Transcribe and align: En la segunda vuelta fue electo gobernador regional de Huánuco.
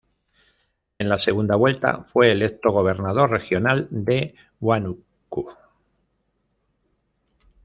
En 0.97 1.09
la 1.09 1.19
segunda 1.19 1.55
vuelta 1.57 2.03
fue 2.05 2.31
electo 2.31 2.71
gobernador 2.71 3.29
regional 3.29 3.87
de 3.91 4.33
Huánuco. 4.59 5.55